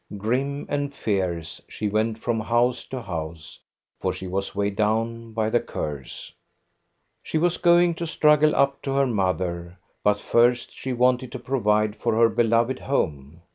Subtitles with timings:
[0.17, 3.59] Grim and fierce, she went from house to house,
[3.99, 6.33] for she was weighed down by the curse.
[7.21, 11.95] She was going to struggle up to her mother, but first she wanted to provide
[11.95, 13.43] for her beloved home.